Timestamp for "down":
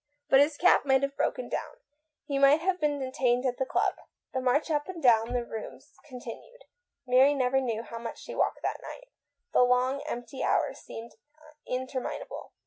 1.47-1.75, 4.99-5.31